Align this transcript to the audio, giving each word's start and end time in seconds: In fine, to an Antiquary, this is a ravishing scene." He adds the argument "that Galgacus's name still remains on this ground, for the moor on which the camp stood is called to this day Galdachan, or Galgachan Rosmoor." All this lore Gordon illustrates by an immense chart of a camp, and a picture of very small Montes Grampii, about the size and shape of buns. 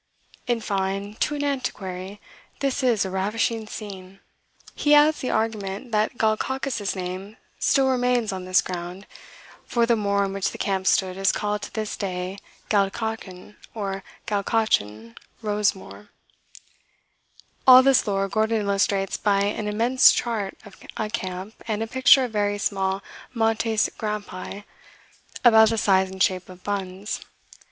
In 0.47 0.61
fine, 0.61 1.13
to 1.19 1.35
an 1.35 1.43
Antiquary, 1.43 2.19
this 2.59 2.81
is 2.81 3.05
a 3.05 3.11
ravishing 3.11 3.67
scene." 3.67 4.19
He 4.73 4.95
adds 4.95 5.19
the 5.19 5.29
argument 5.29 5.91
"that 5.91 6.17
Galgacus's 6.17 6.95
name 6.95 7.37
still 7.59 7.87
remains 7.87 8.33
on 8.33 8.45
this 8.45 8.63
ground, 8.63 9.05
for 9.63 9.85
the 9.85 9.95
moor 9.95 10.23
on 10.23 10.33
which 10.33 10.49
the 10.49 10.57
camp 10.57 10.87
stood 10.87 11.17
is 11.17 11.31
called 11.31 11.61
to 11.61 11.73
this 11.73 11.95
day 11.95 12.39
Galdachan, 12.67 13.57
or 13.75 14.03
Galgachan 14.25 15.17
Rosmoor." 15.43 16.09
All 17.67 17.83
this 17.83 18.07
lore 18.07 18.27
Gordon 18.27 18.59
illustrates 18.61 19.17
by 19.17 19.41
an 19.43 19.67
immense 19.67 20.11
chart 20.13 20.57
of 20.65 20.77
a 20.97 21.11
camp, 21.11 21.63
and 21.67 21.83
a 21.83 21.85
picture 21.85 22.23
of 22.23 22.31
very 22.31 22.57
small 22.57 23.03
Montes 23.35 23.87
Grampii, 23.99 24.63
about 25.45 25.69
the 25.69 25.77
size 25.77 26.09
and 26.09 26.23
shape 26.23 26.49
of 26.49 26.63
buns. 26.63 27.21